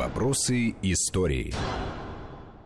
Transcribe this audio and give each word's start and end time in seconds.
Вопросы 0.00 0.76
истории. 0.80 1.52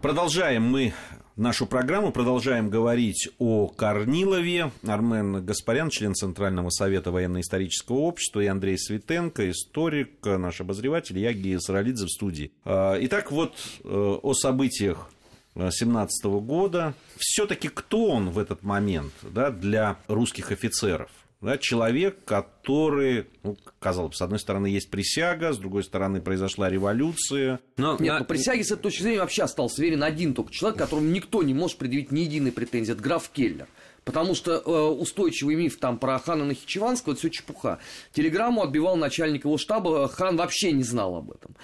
Продолжаем 0.00 0.62
мы 0.62 0.94
нашу 1.34 1.66
программу, 1.66 2.12
продолжаем 2.12 2.70
говорить 2.70 3.28
о 3.40 3.66
Корнилове. 3.66 4.70
Армен 4.86 5.44
Гаспарян, 5.44 5.90
член 5.90 6.14
Центрального 6.14 6.70
совета 6.70 7.10
военно-исторического 7.10 7.96
общества, 7.96 8.38
и 8.38 8.46
Андрей 8.46 8.78
Светенко, 8.78 9.50
историк, 9.50 10.24
наш 10.24 10.60
обозреватель, 10.60 11.18
я 11.18 11.32
Гия 11.32 11.58
Саралидзе 11.58 12.04
в 12.04 12.10
студии. 12.10 12.52
А, 12.64 12.96
итак, 13.00 13.32
вот 13.32 13.54
э, 13.82 13.88
о 13.88 14.32
событиях 14.34 15.10
17 15.56 16.24
года. 16.26 16.94
Все-таки 17.16 17.68
кто 17.68 18.10
он 18.10 18.30
в 18.30 18.38
этот 18.38 18.62
момент 18.62 19.12
да, 19.22 19.50
для 19.50 19.96
русских 20.06 20.52
офицеров? 20.52 21.10
Да, 21.44 21.58
человек, 21.58 22.24
который, 22.24 23.26
ну, 23.42 23.56
казалось 23.78 24.10
бы, 24.10 24.16
с 24.16 24.22
одной 24.22 24.38
стороны 24.38 24.66
есть 24.66 24.90
присяга, 24.90 25.52
с 25.52 25.58
другой 25.58 25.84
стороны 25.84 26.20
произошла 26.20 26.68
революция. 26.68 27.60
Но, 27.76 27.96
Нет, 28.00 28.14
на... 28.14 28.18
по 28.20 28.24
присяге 28.24 28.64
с 28.64 28.70
этой 28.70 28.82
точки 28.82 29.02
зрения 29.02 29.20
вообще 29.20 29.42
остался 29.42 29.82
верен 29.82 30.02
один 30.02 30.34
только 30.34 30.52
человек, 30.52 30.78
которому 30.78 31.08
никто 31.08 31.42
не 31.42 31.54
может 31.54 31.78
предъявить 31.78 32.10
ни 32.10 32.20
единой 32.20 32.52
претензии, 32.52 32.92
это 32.92 33.02
граф 33.02 33.28
Келлер. 33.30 33.68
Потому 34.04 34.34
что 34.34 34.52
э, 34.52 34.70
устойчивый 34.70 35.54
миф 35.54 35.78
там 35.78 35.98
про 35.98 36.18
хана 36.18 36.44
Нахичеванского, 36.44 37.12
это 37.12 37.20
все 37.20 37.30
чепуха. 37.30 37.78
Телеграмму 38.12 38.62
отбивал 38.62 38.96
начальник 38.96 39.44
его 39.44 39.56
штаба, 39.56 40.08
хан 40.08 40.36
вообще 40.36 40.72
не 40.72 40.82
знал 40.82 41.16
об 41.16 41.30
этом. 41.30 41.56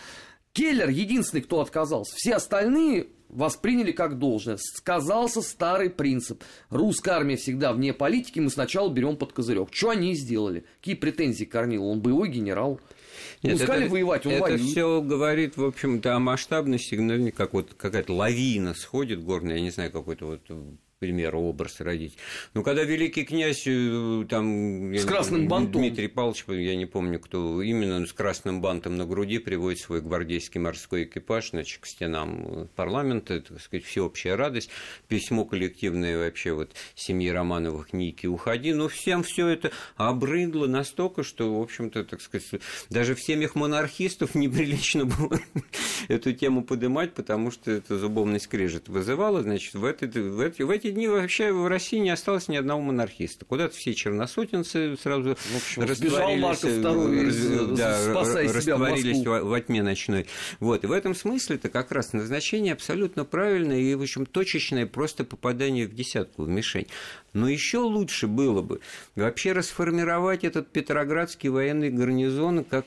Келлер 0.52 0.88
единственный, 0.88 1.42
кто 1.42 1.60
отказался. 1.60 2.14
Все 2.16 2.34
остальные 2.34 3.08
восприняли 3.30 3.92
как 3.92 4.18
должное. 4.18 4.56
Сказался 4.58 5.42
старый 5.42 5.90
принцип. 5.90 6.42
Русская 6.68 7.12
армия 7.12 7.36
всегда 7.36 7.72
вне 7.72 7.92
политики, 7.92 8.40
мы 8.40 8.50
сначала 8.50 8.90
берем 8.90 9.16
под 9.16 9.32
козырек. 9.32 9.68
Что 9.72 9.90
они 9.90 10.12
и 10.12 10.14
сделали? 10.14 10.64
Какие 10.78 10.94
претензии 10.94 11.44
Корнилу? 11.44 11.90
Он 11.90 12.00
боевой 12.00 12.28
генерал. 12.28 12.80
Нет, 13.42 13.58
Пускали 13.58 13.84
это, 13.84 13.92
воевать, 13.92 14.26
он 14.26 14.32
Это 14.32 14.42
воюет. 14.42 14.60
все 14.60 15.00
говорит, 15.00 15.56
в 15.56 15.64
общем-то, 15.64 16.14
о 16.14 16.18
масштабности, 16.18 16.94
ну, 16.94 17.32
как 17.32 17.54
вот 17.54 17.74
какая-то 17.74 18.12
лавина 18.12 18.74
сходит 18.74 19.22
горная, 19.24 19.56
я 19.56 19.62
не 19.62 19.70
знаю, 19.70 19.90
какой-то 19.90 20.26
вот 20.26 20.40
примеру, 21.00 21.40
образ 21.40 21.80
родить. 21.80 22.16
Но 22.52 22.62
когда 22.62 22.84
великий 22.84 23.24
князь, 23.24 23.66
э, 23.66 24.26
там, 24.28 24.94
с 24.94 25.04
красным 25.06 25.48
бантом. 25.48 25.80
Дмитрий 25.80 26.08
Павлович, 26.08 26.44
я 26.48 26.76
не 26.76 26.84
помню, 26.84 27.18
кто 27.18 27.62
именно, 27.62 28.06
с 28.06 28.12
красным 28.12 28.60
бантом 28.60 28.98
на 28.98 29.06
груди 29.06 29.38
приводит 29.38 29.80
свой 29.80 30.02
гвардейский 30.02 30.60
морской 30.60 31.04
экипаж 31.04 31.50
значит, 31.50 31.80
к 31.80 31.86
стенам 31.86 32.68
парламента, 32.76 33.32
это, 33.32 33.54
так 33.54 33.62
сказать, 33.62 33.86
всеобщая 33.86 34.36
радость, 34.36 34.68
письмо 35.08 35.46
коллективное 35.46 36.18
вообще 36.18 36.52
вот 36.52 36.72
семьи 36.94 37.30
Романовых 37.30 37.94
Ники 37.94 38.26
уходи, 38.26 38.74
но 38.74 38.88
всем 38.88 39.22
все 39.22 39.48
это 39.48 39.72
обрыдло 39.96 40.66
настолько, 40.66 41.22
что, 41.22 41.58
в 41.58 41.62
общем-то, 41.62 42.04
так 42.04 42.20
сказать, 42.20 42.60
даже 42.90 43.14
в 43.14 43.22
семьях 43.22 43.54
монархистов 43.54 44.34
неприлично 44.34 45.06
было 45.06 45.40
эту 46.08 46.34
тему 46.34 46.62
поднимать, 46.62 47.14
потому 47.14 47.50
что 47.50 47.70
это 47.70 47.98
зубовный 47.98 48.38
скрежет 48.38 48.90
вызывало, 48.90 49.40
значит, 49.40 49.72
в, 49.72 49.84
этой, 49.86 50.08
в, 50.08 50.40
эти, 50.40 50.60
в 50.60 50.68
эти 50.68 50.89
эти 50.90 50.94
дни 50.94 51.08
вообще 51.08 51.52
в 51.52 51.66
России 51.68 51.98
не 51.98 52.10
осталось 52.10 52.48
ни 52.48 52.56
одного 52.56 52.80
монархиста. 52.80 53.44
Куда-то 53.44 53.74
все 53.76 53.94
черносотенцы 53.94 54.96
сразу 54.96 55.36
в 55.36 55.56
общем, 55.56 55.82
растворились, 55.82 56.62
II, 56.62 57.76
да, 57.76 58.12
растворились 58.12 59.24
в 59.24 59.42
во 59.44 59.60
тьме 59.60 59.82
ночной. 59.82 60.26
Вот. 60.58 60.84
И 60.84 60.86
в 60.86 60.92
этом 60.92 61.14
смысле 61.14 61.56
это 61.56 61.68
как 61.68 61.92
раз 61.92 62.12
назначение 62.12 62.72
абсолютно 62.72 63.24
правильное 63.24 63.78
и, 63.78 63.94
в 63.94 64.02
общем, 64.02 64.26
точечное 64.26 64.86
просто 64.86 65.24
попадание 65.24 65.86
в 65.86 65.94
десятку, 65.94 66.44
в 66.44 66.48
мишень. 66.48 66.86
Но 67.32 67.48
еще 67.48 67.78
лучше 67.78 68.26
было 68.26 68.60
бы 68.60 68.80
вообще 69.14 69.52
расформировать 69.52 70.44
этот 70.44 70.70
Петроградский 70.72 71.48
военный 71.48 71.90
гарнизон 71.90 72.64
как, 72.64 72.86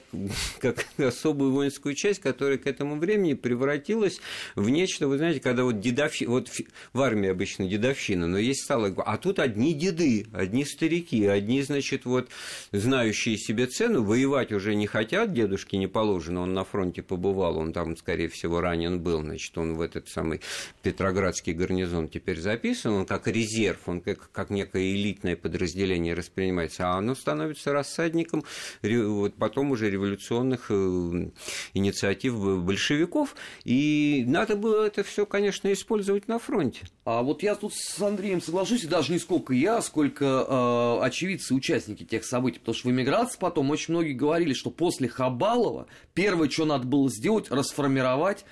как 0.60 0.86
особую 0.98 1.54
воинскую 1.54 1.96
часть, 1.96 2.20
которая 2.20 2.58
к 2.58 2.68
этому 2.68 2.98
времени 2.98 3.36
превратилась 3.36 4.20
в 4.56 4.70
нечто, 4.70 5.08
вы 5.08 5.18
знаете, 5.18 5.40
когда 5.40 5.64
вот 5.64 5.80
дедовщина, 5.80 6.32
вот 6.32 6.50
в 6.92 7.02
армии 7.02 7.30
обычно 7.30 7.68
дедовщина, 7.68 7.93
но 8.28 8.38
есть 8.38 8.64
стало, 8.64 8.94
а 9.06 9.18
тут 9.18 9.40
одни 9.40 9.74
деды, 9.74 10.28
одни 10.34 10.66
старики, 10.66 11.26
одни, 11.26 11.62
значит, 11.62 12.06
вот 12.06 12.30
знающие 12.72 13.38
себе 13.38 13.68
цену, 13.68 14.04
воевать 14.04 14.52
уже 14.52 14.76
не 14.76 14.88
хотят, 14.88 15.34
дедушке 15.34 15.78
не 15.78 15.88
положено, 15.88 16.42
он 16.42 16.54
на 16.54 16.64
фронте 16.64 17.02
побывал, 17.02 17.58
он 17.58 17.74
там, 17.74 17.96
скорее 17.98 18.30
всего, 18.30 18.62
ранен 18.62 19.00
был, 19.02 19.22
значит, 19.22 19.58
он 19.58 19.76
в 19.76 19.82
этот 19.82 20.10
самый 20.10 20.42
Петроградский 20.82 21.54
гарнизон 21.54 22.08
теперь 22.08 22.40
записан, 22.40 22.94
он 22.94 23.06
как 23.06 23.28
резерв, 23.28 23.80
он 23.88 24.02
как 24.02 24.32
как 24.32 24.50
некое 24.50 24.94
элитное 24.94 25.36
подразделение 25.36 26.16
воспринимается, 26.16 26.90
а 26.90 26.98
оно 26.98 27.16
становится 27.16 27.72
рассадником 27.72 28.44
вот, 28.82 29.36
потом 29.36 29.72
уже 29.72 29.90
революционных 29.90 30.68
э, 30.70 31.30
инициатив 31.74 32.36
большевиков. 32.64 33.36
И 33.64 34.24
надо 34.28 34.56
было 34.56 34.86
это 34.86 35.04
все, 35.04 35.26
конечно, 35.26 35.72
использовать 35.72 36.28
на 36.28 36.40
фронте. 36.40 36.82
А 37.06 37.22
вот 37.22 37.44
я 37.44 37.56
тут 37.56 37.74
с 37.84 38.02
Андреем 38.02 38.42
соглашусь, 38.42 38.84
и 38.84 38.88
даже 38.88 39.12
не 39.12 39.20
сколько 39.20 39.54
я, 39.54 39.82
сколько 39.82 40.26
э, 40.26 41.06
очевидцы, 41.06 41.54
участники 41.54 42.04
тех 42.04 42.26
событий, 42.26 42.60
потому 42.60 42.76
что 42.76 42.88
в 42.88 42.92
эмиграции 42.92 43.38
потом 43.40 43.70
очень 43.70 43.94
многие 43.94 44.14
говорили, 44.14 44.54
что 44.54 44.72
после 44.72 45.08
Хабалова 45.08 45.88
первое, 46.14 46.50
что 46.50 46.66
надо 46.66 46.88
было 46.88 47.10
сделать, 47.10 47.52
расформировать 47.52 48.46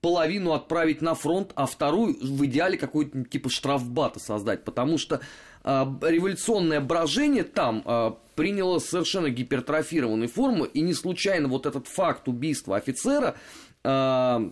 половину 0.00 0.52
отправить 0.52 1.02
на 1.02 1.14
фронт, 1.14 1.52
а 1.54 1.66
вторую 1.66 2.16
в 2.20 2.44
идеале 2.46 2.78
какой-то 2.78 3.22
типа 3.24 3.50
штрафбата 3.50 4.18
создать, 4.18 4.64
потому 4.64 4.98
что 4.98 5.20
э, 5.62 5.86
революционное 6.02 6.80
брожение 6.80 7.44
там 7.44 7.82
э, 7.84 8.12
приняло 8.34 8.78
совершенно 8.78 9.28
гипертрофированную 9.28 10.28
форму, 10.28 10.64
и 10.64 10.80
не 10.80 10.94
случайно 10.94 11.48
вот 11.48 11.66
этот 11.66 11.86
факт 11.86 12.28
убийства 12.28 12.76
офицера 12.76 13.36
э, 13.84 14.50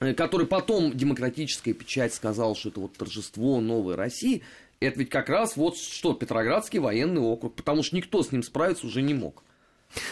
который 0.00 0.46
потом 0.46 0.96
демократическая 0.96 1.74
печать 1.74 2.14
сказала, 2.14 2.56
что 2.56 2.70
это 2.70 2.80
вот 2.80 2.94
торжество 2.94 3.60
новой 3.60 3.94
России, 3.94 4.42
это 4.80 4.98
ведь 4.98 5.10
как 5.10 5.28
раз 5.28 5.56
вот 5.56 5.76
что, 5.76 6.14
Петроградский 6.14 6.78
военный 6.78 7.20
округ, 7.20 7.54
потому 7.54 7.82
что 7.82 7.96
никто 7.96 8.22
с 8.22 8.32
ним 8.32 8.42
справиться 8.42 8.86
уже 8.86 9.02
не 9.02 9.12
мог. 9.12 9.42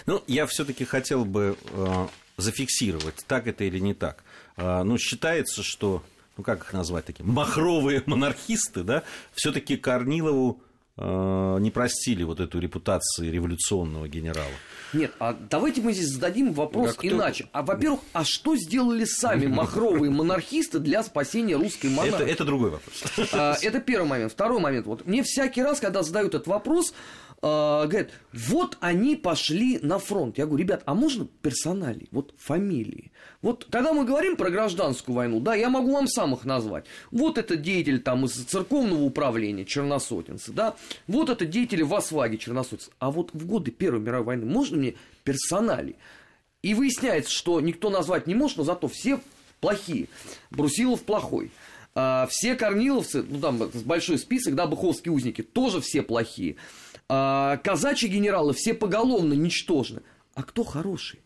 Ну, 0.07 0.23
я 0.27 0.47
все-таки 0.47 0.85
хотел 0.85 1.25
бы 1.25 1.57
э, 1.71 2.07
зафиксировать, 2.37 3.25
так 3.27 3.47
это 3.47 3.65
или 3.65 3.79
не 3.79 3.95
так. 3.95 4.25
А, 4.57 4.85
ну, 4.85 4.99
считается, 4.99 5.63
что, 5.63 6.03
ну, 6.37 6.45
как 6.45 6.65
их 6.65 6.73
назвать 6.73 7.07
такие, 7.07 7.25
махровые 7.25 8.03
монархисты, 8.05 8.83
да, 8.83 9.05
все-таки 9.35 9.77
Корнилову 9.77 10.61
не 10.99 11.71
простили 11.71 12.25
вот 12.25 12.41
эту 12.41 12.59
репутацию 12.59 13.33
революционного 13.33 14.09
генерала. 14.09 14.53
Нет, 14.93 15.13
а 15.19 15.37
давайте 15.51 15.83
мы 15.83 15.93
здесь 15.93 16.09
зададим 16.09 16.53
вопрос 16.53 16.95
как 16.95 17.05
иначе. 17.05 17.49
А 17.53 17.63
во-первых, 17.63 18.01
а 18.13 18.25
что 18.25 18.57
сделали 18.57 19.05
сами 19.05 19.47
махровые 19.59 20.11
монархисты 20.11 20.79
для 20.79 21.03
спасения 21.03 21.57
русской 21.57 21.89
монархии? 21.89 22.25
Это, 22.25 22.25
это 22.25 22.45
другой 22.45 22.71
вопрос. 22.71 23.05
А, 23.33 23.57
это 23.61 23.81
первый 23.81 24.09
момент. 24.09 24.33
Второй 24.33 24.61
момент. 24.61 24.87
Вот 24.87 25.07
мне 25.07 25.23
всякий 25.23 25.63
раз, 25.63 25.81
когда 25.81 26.03
задают 26.03 26.35
этот 26.35 26.47
вопрос, 26.47 26.93
э, 26.93 27.28
говорят, 27.41 28.11
вот 28.33 28.77
они 28.81 29.15
пошли 29.17 29.79
на 29.81 29.99
фронт. 29.99 30.39
Я 30.39 30.47
говорю, 30.47 30.65
ребят, 30.65 30.83
а 30.87 30.95
можно 30.95 31.27
персонали, 31.27 32.09
вот 32.11 32.35
фамилии? 32.37 33.13
Вот 33.43 33.67
когда 33.71 33.93
мы 33.93 34.05
говорим 34.05 34.37
про 34.37 34.51
гражданскую 34.51 35.15
войну, 35.15 35.39
да, 35.41 35.55
я 35.55 35.71
могу 35.71 35.93
вам 35.93 36.09
сам 36.09 36.35
их 36.35 36.45
назвать. 36.45 36.87
Вот 37.11 37.39
это 37.39 37.57
деятель 37.57 38.01
там 38.01 38.25
из 38.25 38.33
церковного 38.33 39.03
управления 39.03 39.65
черносотенцы, 39.65 40.53
да, 40.53 40.75
вот 41.07 41.31
это 41.31 41.47
деятели 41.47 41.83
в 41.83 41.95
Осваге 41.95 42.39
черносотенцы. 42.39 42.91
А 42.99 43.11
вот 43.11 43.31
в 43.33 43.47
годы 43.47 43.71
Первой 43.71 44.01
мировой 44.01 44.27
войны 44.27 44.47
можно 44.47 44.77
мне 44.77 44.95
персонали? 45.23 45.97
И 46.63 46.75
выясняется, 46.75 47.31
что 47.31 47.61
никто 47.61 47.89
назвать 47.89 48.27
не 48.27 48.35
может, 48.35 48.57
но 48.57 48.65
зато 48.65 48.89
все 48.89 49.21
плохие. 49.61 50.09
Брусилов 50.51 51.03
плохой. 51.03 51.53
А, 51.95 52.27
все 52.31 52.55
корниловцы, 52.55 53.23
ну 53.23 53.41
там 53.41 53.59
большой 53.85 54.19
список, 54.19 54.55
да, 54.55 54.67
быховские 54.67 55.13
узники, 55.13 55.43
тоже 55.43 55.81
все 55.81 56.03
плохие. 56.03 56.57
А, 57.09 57.57
казачьи 57.59 58.09
генералы 58.09 58.53
все 58.53 58.75
поголовно 58.75 59.35
ничтожны. 59.35 60.03
А 60.35 60.43
кто 60.43 60.65
хороший? 60.65 61.21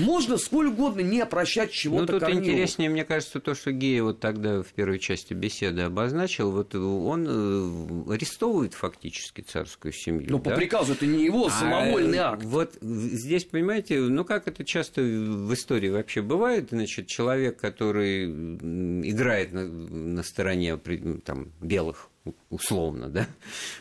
Можно 0.00 0.38
сколь 0.38 0.68
угодно 0.68 1.00
не 1.00 1.24
прощать 1.26 1.72
чего-то 1.72 2.00
Ну, 2.00 2.06
тут 2.18 2.20
Корнилову. 2.20 2.46
интереснее, 2.46 2.90
мне 2.90 3.04
кажется, 3.04 3.40
то, 3.40 3.54
что 3.54 3.72
Гея 3.72 4.02
вот 4.02 4.20
тогда 4.20 4.62
в 4.62 4.68
первой 4.68 4.98
части 4.98 5.34
беседы 5.34 5.82
обозначил, 5.82 6.50
вот 6.50 6.74
он 6.74 7.26
э, 7.28 8.12
арестовывает 8.14 8.74
фактически 8.74 9.42
царскую 9.42 9.92
семью. 9.92 10.26
Ну, 10.30 10.38
да? 10.38 10.50
по 10.50 10.56
приказу, 10.56 10.92
это 10.92 11.06
не 11.06 11.24
его 11.24 11.48
самовольный 11.50 12.18
а, 12.18 12.32
акт. 12.32 12.44
Вот 12.44 12.74
здесь, 12.80 13.44
понимаете, 13.44 14.00
ну, 14.00 14.24
как 14.24 14.48
это 14.48 14.64
часто 14.64 15.02
в 15.02 15.52
истории 15.54 15.88
вообще 15.88 16.22
бывает, 16.22 16.68
значит, 16.70 17.06
человек, 17.06 17.58
который 17.58 18.26
играет 18.26 19.52
на, 19.52 19.64
на 19.64 20.22
стороне 20.22 20.76
там, 21.24 21.52
белых, 21.60 22.08
условно, 22.48 23.08
да, 23.08 23.26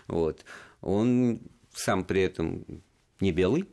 вот, 0.08 0.44
он 0.82 1.40
сам 1.74 2.04
при 2.04 2.22
этом 2.22 2.66
не 3.20 3.32
белый, 3.32 3.66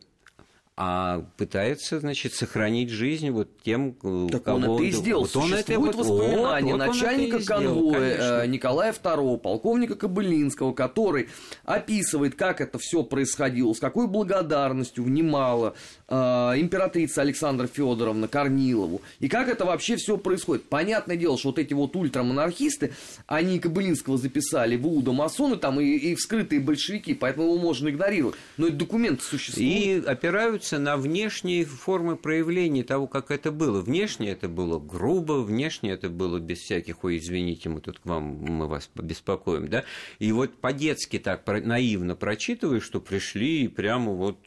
а 0.78 1.24
пытается, 1.38 2.00
значит, 2.00 2.34
сохранить 2.34 2.90
жизнь 2.90 3.30
вот 3.30 3.48
тем, 3.62 3.96
э, 4.02 4.28
так 4.30 4.42
кого... 4.42 4.58
он 4.58 4.64
это 4.64 4.82
и 4.82 4.90
сделал. 4.90 5.22
Вот 5.22 5.36
он 5.36 5.54
это 5.54 5.78
вот 5.78 5.94
воспоминания 5.94 6.72
вот, 6.74 6.82
вот 6.82 6.88
начальника 6.88 7.42
конвоя 7.42 8.14
сделал, 8.14 8.40
э, 8.42 8.46
Николая 8.46 8.92
II, 8.92 9.38
полковника 9.38 9.94
Кобылинского, 9.94 10.74
который 10.74 11.30
описывает, 11.64 12.34
как 12.34 12.60
это 12.60 12.78
все 12.78 13.02
происходило, 13.04 13.72
с 13.72 13.80
какой 13.80 14.06
благодарностью 14.06 15.04
внимала 15.04 15.74
э, 16.08 16.14
императрица 16.14 17.22
Александра 17.22 17.66
Федоровна 17.68 18.28
Корнилову, 18.28 19.00
и 19.18 19.28
как 19.30 19.48
это 19.48 19.64
вообще 19.64 19.96
все 19.96 20.18
происходит. 20.18 20.64
Понятное 20.64 21.16
дело, 21.16 21.38
что 21.38 21.48
вот 21.48 21.58
эти 21.58 21.72
вот 21.72 21.96
ультрамонархисты, 21.96 22.92
они 23.26 23.60
Кобылинского 23.60 24.18
записали 24.18 24.76
в 24.76 24.86
УДО 24.86 25.14
масоны 25.14 25.56
там 25.56 25.80
и, 25.80 25.86
и 25.86 26.14
вскрытые 26.16 26.60
большевики, 26.60 27.14
поэтому 27.14 27.46
его 27.46 27.56
можно 27.56 27.88
игнорировать. 27.88 28.36
Но 28.58 28.66
это 28.66 28.76
документы 28.76 29.24
существуют. 29.24 29.72
И 29.72 30.02
опираются 30.06 30.65
опираются 30.66 30.78
на 30.78 30.96
внешние 30.96 31.64
формы 31.64 32.16
проявления 32.16 32.84
того, 32.84 33.06
как 33.06 33.30
это 33.30 33.50
было. 33.50 33.80
Внешне 33.80 34.30
это 34.30 34.48
было 34.48 34.78
грубо, 34.78 35.42
внешне 35.42 35.90
это 35.90 36.08
было 36.08 36.38
без 36.38 36.58
всяких, 36.58 37.04
ой, 37.04 37.18
извините, 37.18 37.68
мы 37.68 37.80
тут 37.80 37.98
к 37.98 38.06
вам, 38.06 38.24
мы 38.24 38.66
вас 38.66 38.88
побеспокоим, 38.92 39.68
да. 39.68 39.84
И 40.18 40.32
вот 40.32 40.54
по-детски 40.54 41.18
так 41.18 41.46
наивно 41.46 42.16
прочитывая, 42.16 42.80
что 42.80 43.00
пришли 43.00 43.64
и 43.64 43.68
прямо 43.68 44.12
вот 44.12 44.38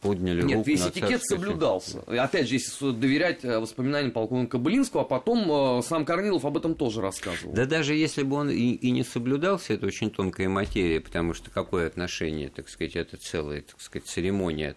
подняли 0.00 0.42
Нет, 0.42 0.58
руку 0.58 0.68
весь 0.68 0.84
на 0.84 0.88
этикет 0.88 1.22
соблюдался. 1.22 2.02
И 2.10 2.16
опять 2.16 2.48
же, 2.48 2.54
если 2.54 2.92
доверять 2.92 3.44
э, 3.44 3.58
воспоминаниям 3.58 4.12
полковника 4.12 4.58
Былинского, 4.58 5.02
а 5.02 5.04
потом 5.04 5.78
э, 5.78 5.82
сам 5.82 6.04
Корнилов 6.04 6.44
об 6.44 6.56
этом 6.56 6.74
тоже 6.74 7.00
рассказывал. 7.00 7.52
Да 7.52 7.66
даже 7.66 7.94
если 7.94 8.22
бы 8.22 8.36
он 8.36 8.50
и, 8.50 8.72
и 8.72 8.90
не 8.90 9.04
соблюдался, 9.04 9.74
это 9.74 9.86
очень 9.86 10.10
тонкая 10.10 10.48
материя, 10.48 11.00
потому 11.00 11.34
что 11.34 11.50
какое 11.50 11.86
отношение, 11.86 12.48
так 12.48 12.68
сказать, 12.68 12.96
это 12.96 13.16
целая, 13.16 13.62
так 13.62 13.80
сказать, 13.80 14.08
церемония 14.08 14.70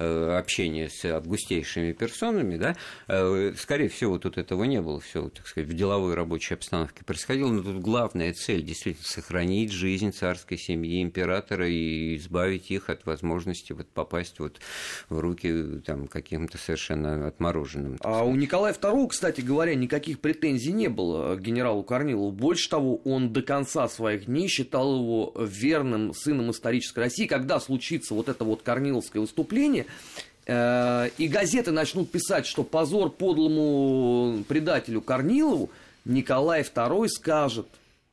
Э, 0.00 0.38
общения 0.38 0.88
с 0.88 1.04
августейшими 1.04 1.92
персонами, 1.92 2.56
да, 2.56 2.76
э, 3.08 3.52
скорее 3.58 3.88
всего, 3.88 4.18
тут 4.18 4.38
этого 4.38 4.62
не 4.62 4.80
было, 4.80 5.00
все, 5.00 5.28
так 5.28 5.44
сказать, 5.48 5.68
в 5.68 5.74
деловой 5.74 6.14
рабочей 6.14 6.54
обстановке 6.54 7.02
происходило, 7.04 7.48
но 7.48 7.64
тут 7.64 7.80
главная 7.80 8.32
цель 8.32 8.62
действительно 8.62 9.08
сохранить 9.08 9.72
жизнь 9.72 10.12
царской 10.12 10.56
семьи 10.56 11.02
императора 11.02 11.68
и 11.68 12.16
избавить 12.16 12.70
их 12.70 12.90
от 12.90 13.06
возможности 13.06 13.72
вот 13.72 13.88
попасть 13.88 14.38
вот 14.38 14.60
в 15.08 15.18
руки 15.18 15.80
там 15.84 16.06
каким-то 16.06 16.58
совершенно 16.58 17.26
отмороженным. 17.26 17.96
А 18.00 18.22
у 18.22 18.36
Николая 18.36 18.74
II, 18.74 19.08
кстати 19.08 19.40
говоря, 19.40 19.74
никаких 19.74 20.20
претензий 20.20 20.72
не 20.72 20.88
было 20.88 21.34
к 21.34 21.40
генералу 21.40 21.82
Корнилову. 21.82 22.30
Больше 22.30 22.70
того, 22.70 22.98
он 22.98 23.32
до 23.32 23.42
конца 23.42 23.88
своих 23.88 24.26
дней 24.26 24.46
считал 24.46 24.94
его 24.96 25.34
верным 25.36 26.14
сыном 26.14 26.52
исторической 26.52 27.00
России. 27.00 27.26
Когда 27.26 27.58
случится 27.58 28.14
вот 28.14 28.28
это 28.28 28.44
вот 28.44 28.62
корниловское 28.62 29.20
выступление, 29.20 29.86
и 30.46 31.28
газеты 31.30 31.72
начнут 31.72 32.10
писать, 32.10 32.46
что 32.46 32.64
позор 32.64 33.10
подлому 33.10 34.44
предателю 34.48 35.02
Корнилову, 35.02 35.70
Николай 36.06 36.62
II 36.62 37.06
скажет 37.08 37.66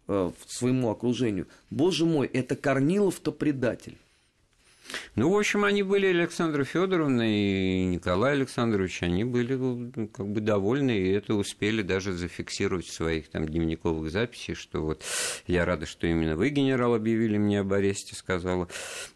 э, 0.08 0.32
своему 0.48 0.90
окружению, 0.90 1.48
боже 1.70 2.06
мой, 2.06 2.28
это 2.28 2.58
Корнилов-то 2.58 3.32
предатель. 3.32 3.98
Ну, 5.16 5.32
в 5.32 5.38
общем, 5.38 5.64
они 5.64 5.84
были, 5.84 6.08
Александра 6.08 6.64
Федоровна 6.64 7.24
и 7.24 7.86
Николай 7.86 8.34
Александрович, 8.34 9.02
они 9.04 9.24
были 9.24 9.56
ну, 9.56 10.10
как 10.10 10.28
бы 10.28 10.42
довольны, 10.42 10.92
и 10.92 11.12
это 11.12 11.36
успели 11.36 11.82
даже 11.82 12.14
зафиксировать 12.14 12.86
в 12.86 12.94
своих 12.94 13.30
там 13.30 13.48
дневниковых 13.48 14.12
записях, 14.12 14.58
что 14.58 14.82
вот 14.82 15.04
я 15.48 15.66
рада, 15.66 15.86
что 15.86 16.08
именно 16.08 16.36
вы, 16.36 16.50
генерал, 16.50 16.96
объявили 16.96 17.38
мне 17.38 17.62
об 17.62 17.74
аресте, 17.74 18.16
сказала 18.16 18.68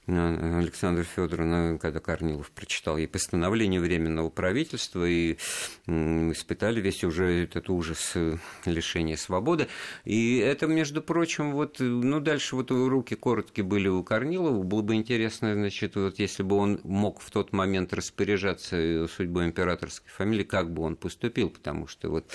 э, 0.08 0.60
Александра 0.60 1.04
Федоровна, 1.04 1.78
когда 1.80 2.00
Корнилов 2.00 2.50
прочитал 2.52 2.98
ей 2.98 3.08
постановление 3.08 3.80
Временного 3.80 4.30
правительства, 4.30 5.08
и 5.08 5.38
испытали 5.86 6.82
весь 6.82 7.04
уже 7.04 7.44
этот 7.44 7.70
ужас 7.70 8.14
э, 8.16 8.38
лишения 8.66 9.18
свободы. 9.18 9.68
И 10.06 10.38
это, 10.38 10.68
между 10.68 11.02
прочим, 11.02 11.52
вот, 11.52 11.78
ну, 11.80 12.20
дальше 12.20 12.56
вот 12.56 12.72
руки 12.72 13.16
короткие 13.16 13.66
были 13.66 13.88
у 13.88 14.04
Корнилова, 14.04 14.64
было 14.64 14.82
бы 14.82 14.96
интересно 14.96 15.59
значит, 15.60 15.96
вот 15.96 16.20
если 16.20 16.44
бы 16.44 16.56
он 16.56 16.80
мог 16.84 17.22
в 17.22 17.30
тот 17.32 17.54
момент 17.54 17.94
распоряжаться 17.94 19.08
судьбой 19.08 19.46
императорской 19.48 20.10
фамилии, 20.10 20.44
как 20.44 20.72
бы 20.72 20.84
он 20.84 20.96
поступил, 20.96 21.50
потому 21.50 21.88
что 21.88 22.10
вот 22.10 22.26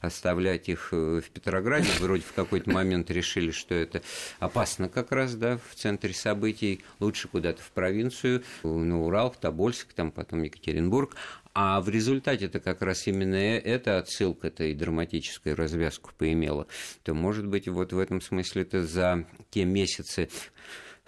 оставлять 0.00 0.68
их 0.68 0.88
э, 0.92 1.20
в 1.24 1.30
Петрограде, 1.30 1.88
вроде 2.00 2.22
в 2.22 2.32
какой-то 2.32 2.70
момент 2.70 3.10
решили, 3.10 3.50
что 3.50 3.74
это 3.74 4.02
опасно 4.38 4.88
как 4.88 5.12
раз, 5.12 5.34
да, 5.34 5.58
в 5.68 5.74
центре 5.74 6.14
событий, 6.14 6.80
лучше 6.98 7.28
куда-то 7.28 7.62
в 7.62 7.70
провинцию, 7.70 8.42
на 8.62 9.02
Урал, 9.02 9.30
в 9.30 9.36
Тобольск, 9.36 9.92
там 9.92 10.10
потом 10.10 10.42
Екатеринбург, 10.42 11.16
а 11.52 11.80
в 11.80 11.88
результате 11.88 12.46
это 12.46 12.60
как 12.60 12.82
раз 12.82 13.06
именно 13.06 13.34
эта 13.34 13.98
отсылка-то 13.98 14.64
и 14.64 14.74
драматическую 14.74 15.56
развязку 15.56 16.10
поимела, 16.16 16.66
то, 17.02 17.12
может 17.12 17.46
быть, 17.46 17.68
вот 17.68 17.92
в 17.92 17.98
этом 17.98 18.20
смысле 18.20 18.62
это 18.62 18.86
за 18.86 19.26
те 19.50 19.64
месяцы 19.64 20.28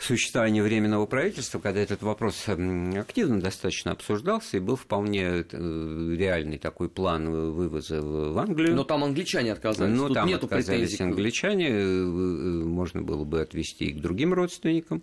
существования 0.02 0.62
Временного 0.62 1.06
правительства, 1.06 1.58
когда 1.58 1.81
этот 1.81 2.02
вопрос 2.02 2.49
активно 2.49 3.40
достаточно 3.40 3.93
обсуждался, 3.93 4.56
и 4.56 4.60
был 4.60 4.76
вполне 4.76 5.22
э, 5.22 6.14
реальный 6.16 6.58
такой 6.58 6.88
план 6.88 7.31
вывоза 7.31 8.02
в 8.02 8.38
Англию. 8.38 8.75
Но 8.75 8.84
там 8.84 9.04
англичане 9.04 9.52
отказались, 9.52 9.96
Но 9.96 10.08
Тут 10.08 10.14
там 10.14 10.28
нету 10.28 10.46
отказались 10.46 10.90
претензий. 10.90 11.04
англичане, 11.04 11.69
э, 11.69 11.72
э, 11.72 12.64
можно 12.64 13.02
было 13.02 13.25
бы 13.25 13.40
отвести 13.40 13.87
и 13.87 13.93
к 13.93 14.00
другим 14.00 14.34
родственникам, 14.34 15.02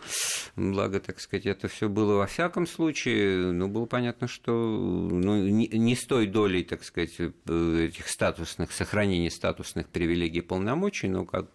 благо, 0.56 1.00
так 1.00 1.20
сказать, 1.20 1.46
это 1.46 1.68
все 1.68 1.90
было 1.90 2.16
во 2.16 2.28
всяком 2.28 2.68
случае, 2.68 3.52
но 3.52 3.68
было 3.68 3.86
понятно, 3.86 4.28
что 4.28 4.52
ну, 4.52 5.48
не, 5.48 5.68
не 5.68 5.96
с 5.96 6.06
той 6.06 6.28
долей, 6.28 6.64
так 6.64 6.84
сказать, 6.84 7.20
этих 7.20 8.08
статусных, 8.08 8.72
сохранения 8.72 9.32
статусных 9.32 9.88
привилегий 9.88 10.40
и 10.40 10.42
полномочий, 10.42 11.08
но 11.08 11.26
как 11.26 11.48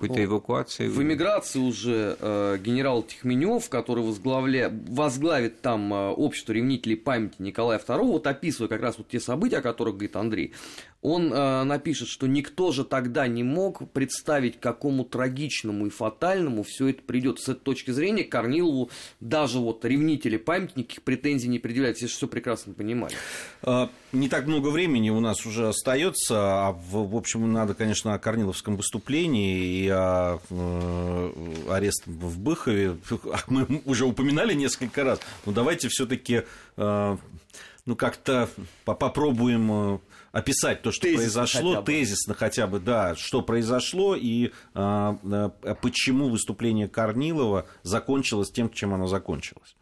какой-то 0.00 0.24
эвакуации. 0.24 0.88
В 0.88 1.02
эмиграции 1.02 1.58
уже 1.58 2.16
э, 2.18 2.58
генерал 2.62 3.02
Тихменев, 3.02 3.68
который 3.68 4.04
возглавля... 4.04 4.70
возглавит 4.88 5.60
там 5.60 5.92
э, 5.92 6.10
общество 6.10 6.52
ревнителей 6.52 6.96
памяти 6.96 7.34
Николая 7.38 7.78
II, 7.78 8.02
вот 8.04 8.26
описывая 8.26 8.68
как 8.68 8.80
раз 8.80 8.98
вот 8.98 9.08
те 9.08 9.20
события, 9.20 9.58
о 9.58 9.62
которых 9.62 9.94
говорит 9.94 10.16
Андрей, 10.16 10.52
он 11.02 11.32
э, 11.32 11.64
напишет, 11.64 12.08
что 12.08 12.26
никто 12.26 12.72
же 12.72 12.84
тогда 12.84 13.26
не 13.26 13.42
мог 13.42 13.90
представить, 13.90 14.60
какому 14.60 15.04
трагичному 15.04 15.86
и 15.86 15.90
фатальному 15.90 16.62
все 16.62 16.88
это 16.88 17.02
придет. 17.02 17.40
С 17.40 17.48
этой 17.48 17.60
точки 17.60 17.90
зрения 17.90 18.24
Корнилову 18.24 18.90
даже 19.20 19.58
вот 19.58 19.84
ревнители 19.84 20.36
памяти 20.36 20.72
никаких 20.76 21.02
претензий 21.02 21.48
не 21.48 21.58
предъявляют, 21.58 21.96
все 21.96 22.06
все 22.06 22.28
прекрасно 22.28 22.74
понимали. 22.74 23.14
А, 23.62 23.90
не 24.12 24.28
так 24.28 24.46
много 24.46 24.68
времени 24.68 25.08
у 25.10 25.20
нас 25.20 25.46
уже 25.46 25.68
остается, 25.68 26.66
а 26.66 26.72
в, 26.72 27.10
в 27.10 27.16
общем 27.16 27.50
надо, 27.50 27.74
конечно, 27.74 28.12
о 28.12 28.18
Корниловском 28.18 28.76
выступлении 28.76 29.84
и 29.84 29.88
о 29.88 30.38
э, 30.50 31.32
арест 31.70 32.06
в 32.06 32.38
Быхове 32.38 32.98
мы 33.46 33.80
уже 33.86 34.04
упоминали 34.04 34.52
несколько 34.52 35.04
раз, 35.04 35.20
но 35.46 35.52
давайте 35.52 35.88
все-таки 35.88 36.42
э, 36.76 37.16
ну 37.90 37.96
как-то 37.96 38.48
попробуем 38.84 39.94
э, 39.94 39.98
описать 40.30 40.80
то, 40.82 40.92
что 40.92 41.02
тезисно 41.02 41.22
произошло, 41.22 41.70
хотя 41.74 41.82
тезисно 41.82 42.34
хотя 42.34 42.66
бы, 42.68 42.78
да, 42.78 43.16
что 43.16 43.42
произошло 43.42 44.14
и 44.14 44.52
а, 44.74 45.18
а, 45.24 45.74
почему 45.74 46.28
выступление 46.28 46.88
Корнилова 46.88 47.66
закончилось 47.82 48.52
тем, 48.52 48.70
чем 48.70 48.94
оно 48.94 49.08
закончилось. 49.08 49.74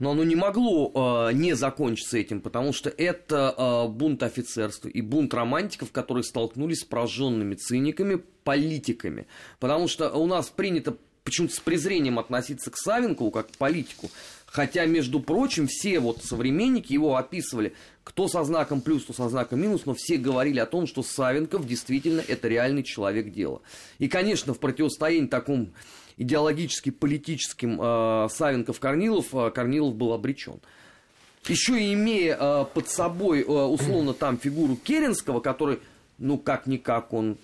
Но 0.00 0.10
оно 0.10 0.24
не 0.24 0.34
могло 0.34 1.28
э, 1.30 1.34
не 1.34 1.54
закончиться 1.54 2.18
этим, 2.18 2.40
потому 2.40 2.72
что 2.72 2.90
это 2.90 3.54
э, 3.56 3.88
бунт 3.88 4.24
офицерства 4.24 4.88
и 4.88 5.00
бунт 5.00 5.32
романтиков, 5.32 5.92
которые 5.92 6.24
столкнулись 6.24 6.80
с 6.80 6.84
прожженными 6.84 7.54
циниками, 7.54 8.16
политиками. 8.42 9.28
Потому 9.60 9.86
что 9.86 10.10
у 10.10 10.26
нас 10.26 10.48
принято 10.48 10.96
почему-то 11.24 11.54
с 11.54 11.60
презрением 11.60 12.18
относиться 12.18 12.70
к 12.70 12.76
Савенкову 12.76 13.30
как 13.30 13.48
к 13.50 13.56
политику. 13.56 14.10
Хотя, 14.46 14.86
между 14.86 15.20
прочим, 15.20 15.66
все 15.66 16.00
вот 16.00 16.24
современники 16.24 16.92
его 16.92 17.16
описывали, 17.16 17.74
кто 18.02 18.28
со 18.28 18.42
знаком 18.44 18.80
плюс, 18.80 19.04
кто 19.04 19.12
со 19.12 19.28
знаком 19.28 19.60
минус, 19.60 19.84
но 19.84 19.92
все 19.94 20.16
говорили 20.16 20.58
о 20.58 20.66
том, 20.66 20.86
что 20.86 21.02
Савенков 21.02 21.66
действительно 21.66 22.22
это 22.26 22.48
реальный 22.48 22.82
человек 22.82 23.30
дела. 23.30 23.60
И, 23.98 24.08
конечно, 24.08 24.54
в 24.54 24.58
противостоянии 24.58 25.26
такому 25.26 25.68
идеологически 26.16 26.90
политическим 26.90 27.80
э, 27.80 28.28
Савенков-Корнилов, 28.30 29.26
э, 29.34 29.50
Корнилов 29.50 29.94
был 29.94 30.14
обречен. 30.14 30.60
Еще 31.46 31.92
имея 31.92 32.36
э, 32.38 32.64
под 32.72 32.88
собой, 32.88 33.42
э, 33.42 33.44
условно, 33.44 34.14
там 34.14 34.38
фигуру 34.38 34.76
Керенского, 34.76 35.40
который, 35.40 35.78
ну, 36.18 36.38
как-никак, 36.38 37.12
он 37.12 37.36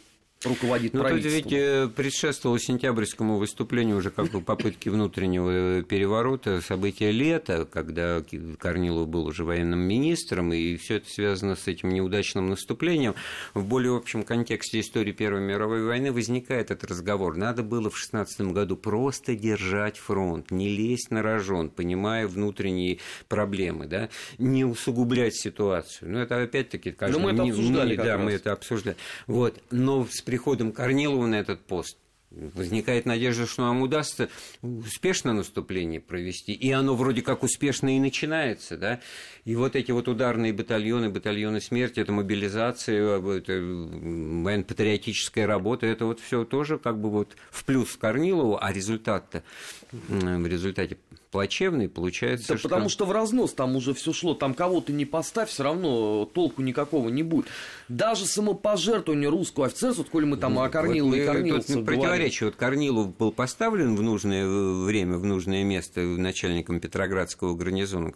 руководит 0.47 0.95
ну, 0.95 1.01
правительством. 1.01 1.43
тут 1.43 1.53
ведь 1.53 1.61
э, 1.61 1.89
предшествовало 1.89 2.59
сентябрьскому 2.59 3.39
выступлению 3.39 3.97
уже 3.97 4.11
как 4.11 4.31
бы 4.31 4.41
попытки 4.41 4.89
внутреннего 4.89 5.83
переворота, 5.83 6.61
события 6.61 7.11
лета, 7.11 7.67
когда 7.71 8.23
Корнилов 8.59 9.09
был 9.09 9.27
уже 9.27 9.45
военным 9.45 9.81
министром, 9.81 10.53
и 10.53 10.77
все 10.77 10.97
это 10.97 11.11
связано 11.11 11.57
с 11.57 11.67
этим 11.67 11.91
неудачным 11.91 12.49
наступлением. 12.49 13.15
В 13.55 13.65
более 13.65 13.97
общем 13.97 14.23
контексте 14.23 14.81
истории 14.81 15.13
Первой 15.13 15.41
мировой 15.41 15.85
войны 15.85 16.13
возникает 16.13 16.71
этот 16.71 16.91
разговор. 16.91 17.37
Надо 17.37 17.63
было 17.63 17.91
в 17.91 17.99
16 17.99 18.41
году 18.53 18.77
просто 18.77 19.35
держать 19.35 19.99
фронт, 19.99 20.51
не 20.51 20.69
лезть 20.69 21.11
на 21.11 21.23
рожон, 21.23 21.71
понимая 21.71 22.29
внутренние 22.29 22.99
проблемы, 23.29 23.87
да, 23.87 24.09
не 24.39 24.65
усугублять 24.65 25.35
ситуацию. 25.35 26.13
Ну, 26.13 26.19
это 26.19 26.41
опять-таки, 26.41 26.93
кажется, 26.93 27.21
мы 27.21 27.33
это 27.33 27.43
обсуждали 27.43 27.97
да, 27.97 28.19
мы 28.19 28.33
это 28.33 28.53
обсуждали. 28.53 28.97
Вот. 29.27 29.61
Но 29.71 30.07
с 30.11 30.23
приходом 30.35 30.73
Корнилова 30.73 31.27
на 31.29 31.37
этот 31.37 31.61
пост 31.61 31.97
возникает 32.33 33.07
надежда, 33.07 33.47
что 33.47 33.63
нам 33.63 33.83
удастся 33.83 34.29
успешно 34.63 35.33
наступление 35.33 36.01
провести, 36.01 36.53
и 36.53 36.73
оно 36.73 36.97
вроде 36.97 37.23
как 37.23 37.45
успешно 37.45 37.97
и 37.97 38.01
начинается, 38.01 38.77
да, 38.77 39.01
и 39.45 39.55
вот 39.55 39.77
эти 39.77 39.93
вот 39.93 40.09
ударные 40.09 40.53
батальоны, 40.53 41.09
батальоны 41.09 41.61
смерти, 41.61 42.01
это 42.01 42.11
мобилизация, 42.11 43.21
это 43.21 43.53
военно-патриотическая 43.53 45.47
работа, 45.47 45.87
это 45.87 46.07
вот 46.07 46.19
все 46.19 46.45
тоже 46.45 46.79
как 46.79 47.01
бы 47.01 47.11
вот 47.11 47.37
в 47.53 47.65
плюс 47.65 47.97
Корнилову, 47.97 48.59
а 48.61 48.73
результат-то 48.73 49.45
в 49.93 50.47
результате 50.49 50.99
плачевный, 51.35 51.89
получается, 51.89 52.53
да 52.53 52.59
что... 52.59 52.69
потому 52.69 52.89
что 52.89 53.07
в 53.07 53.11
разнос 53.11 53.55
там 53.55 53.75
уже 53.75 53.93
все 53.93 54.13
шло, 54.13 54.35
там 54.35 54.55
кого 54.55 54.81
то 54.81 54.93
не 54.93 55.05
поставь, 55.05 55.49
все 55.49 55.65
равно 55.65 56.27
толку 56.33 56.63
никакого 56.63 57.09
не 57.09 57.25
будет. 57.25 57.47
Даже 57.89 58.25
самопожертвование 58.25 59.29
русского 59.29 59.67
офицерства, 59.67 60.05
сколь 60.05 60.27
мы 60.27 60.37
там 60.37 60.57
о 60.61 60.69
Корнилове 60.69 61.25
вот 61.25 61.33
и 61.33 61.35
Корниловце 61.35 61.75
Тут 61.75 61.87
противоречие. 61.87 62.51
Вот 62.51 62.57
Корнилов 62.57 63.17
был 63.17 63.33
поставлен 63.33 63.97
в 63.97 64.03
нужное 64.03 64.47
время, 64.47 65.19
в 65.19 65.25
нужное 65.25 65.65
место 65.65 66.03
начальником 66.03 66.79
Петроградского 66.79 67.57
гарнизона 67.57 68.15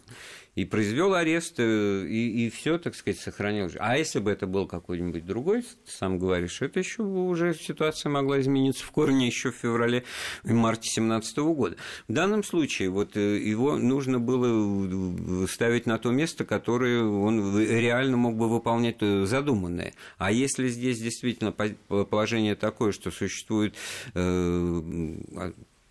и 0.59 0.65
произвел 0.65 1.15
арест, 1.15 1.55
э, 1.59 2.05
и, 2.09 2.47
и 2.47 2.50
все, 2.50 2.79
так 2.79 2.97
сказать, 2.97 3.21
сохранил. 3.21 3.71
А 3.79 3.97
если 3.97 4.19
бы 4.19 4.33
это 4.33 4.49
был 4.49 4.67
какой-нибудь 4.67 5.25
другой, 5.25 5.62
ты 5.62 5.69
сам 5.87 6.19
говоришь, 6.19 6.61
это 6.62 6.81
еще 6.81 7.03
уже 7.03 7.55
ситуация 7.55 8.11
могла 8.11 8.41
измениться 8.41 8.85
в 8.85 8.91
корне 8.91 9.29
еще 9.29 9.53
в 9.53 9.55
феврале, 9.55 10.03
в 10.43 10.53
марте 10.53 10.91
2017 10.95 11.38
года. 11.38 11.77
В 12.09 12.12
данном 12.12 12.43
случае 12.43 12.91
вот 12.91 13.17
э, 13.17 13.38
его 13.38 13.77
нужно 13.77 14.19
было 14.19 15.47
ставить 15.47 15.87
на 15.87 15.97
то 15.99 16.11
место, 16.11 16.45
которое 16.45 17.05
он 17.05 17.57
реально 17.57 18.17
мог 18.17 18.35
бы 18.35 18.49
выполнять 18.49 18.97
э, 19.00 19.27
задуманное. 19.27 19.95
А 20.17 20.33
если 20.33 20.67
здесь 20.67 20.99
действительно 20.99 21.53
положение 21.53 22.57
такое, 22.57 22.91
что 22.91 23.12
существует 23.12 23.77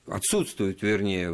отсутствует, 0.08 0.82
вернее, 0.82 1.32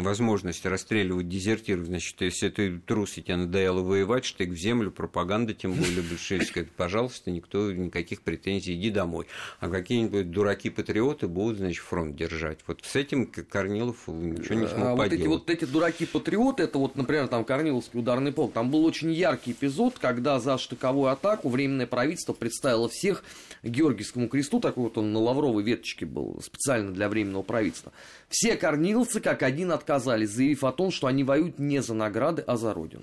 возможность 0.00 0.64
расстреливать 0.64 1.28
дезертиров, 1.28 1.86
значит, 1.86 2.20
если 2.20 2.48
ты 2.48 2.78
трус, 2.78 3.18
и 3.18 3.22
тебе 3.22 3.36
надоело 3.36 3.82
воевать, 3.82 4.24
штык 4.24 4.50
в 4.50 4.56
землю, 4.56 4.90
пропаганда, 4.90 5.54
тем 5.54 5.74
более 5.74 6.02
большевистская, 6.02 6.66
пожалуйста, 6.76 7.30
никто, 7.30 7.70
никаких 7.72 8.22
претензий, 8.22 8.74
иди 8.74 8.90
домой. 8.90 9.26
А 9.60 9.68
какие-нибудь 9.68 10.30
дураки-патриоты 10.30 11.28
будут, 11.28 11.58
значит, 11.58 11.82
фронт 11.82 12.16
держать. 12.16 12.60
Вот 12.66 12.80
с 12.82 12.96
этим 12.96 13.26
Корнилов 13.26 14.08
ничего 14.08 14.54
не 14.54 14.68
смог 14.68 14.88
а 14.88 14.96
поделать. 14.96 15.26
Вот 15.26 15.50
эти, 15.50 15.60
вот 15.60 15.64
эти 15.64 15.64
дураки-патриоты, 15.70 16.62
это 16.62 16.78
вот, 16.78 16.96
например, 16.96 17.28
там 17.28 17.44
Корниловский 17.44 18.00
ударный 18.00 18.32
полк, 18.32 18.52
там 18.52 18.70
был 18.70 18.84
очень 18.84 19.12
яркий 19.12 19.52
эпизод, 19.52 19.98
когда 19.98 20.40
за 20.40 20.58
штыковую 20.58 21.10
атаку 21.10 21.48
Временное 21.48 21.86
правительство 21.86 22.32
представило 22.32 22.88
всех 22.88 23.22
Георгиевскому 23.62 24.28
кресту, 24.28 24.60
такой 24.60 24.84
вот 24.84 24.98
он 24.98 25.12
на 25.12 25.18
лавровой 25.18 25.62
веточке 25.62 26.06
был, 26.06 26.40
специально 26.42 26.92
для 26.92 27.08
Временного 27.08 27.42
правительства 27.42 27.81
правительства. 27.82 27.92
Все 28.28 28.56
корниловцы 28.56 29.20
как 29.20 29.42
один 29.42 29.72
отказались, 29.72 30.30
заявив 30.30 30.64
о 30.64 30.72
том, 30.72 30.90
что 30.90 31.06
они 31.06 31.24
воюют 31.24 31.58
не 31.58 31.82
за 31.82 31.94
награды, 31.94 32.42
а 32.46 32.56
за 32.56 32.72
родину. 32.74 33.02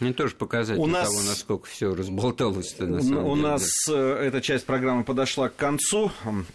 Мне 0.00 0.12
тоже 0.12 0.34
показать 0.34 0.78
у 0.78 0.86
нас... 0.86 1.08
того, 1.08 1.22
насколько 1.22 1.66
все 1.66 1.94
разболталось 1.94 2.76
на 2.78 3.00
самом 3.00 3.24
У 3.24 3.36
деле. 3.36 3.48
нас 3.48 3.70
э, 3.88 3.94
эта 3.94 4.40
часть 4.40 4.66
программы 4.66 5.04
подошла 5.04 5.48
к 5.48 5.54
концу. 5.54 6.10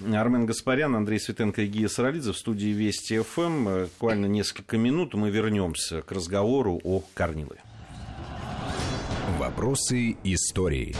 Армен 0.05 0.45
Гаспарян, 0.45 0.93
Андрей 0.93 1.17
Светенко 1.17 1.61
и 1.61 1.67
Гия 1.67 1.87
Саралидзе 1.87 2.33
в 2.33 2.37
студии 2.37 2.69
Вести 2.69 3.19
ФМ. 3.19 3.69
Э, 3.69 3.83
буквально 3.85 4.25
несколько 4.25 4.77
минут, 4.77 5.13
мы 5.13 5.29
вернемся 5.29 6.01
к 6.01 6.11
разговору 6.11 6.81
о 6.83 7.03
Корнилове. 7.13 7.61
Вопросы 9.39 10.17
истории. 10.25 10.93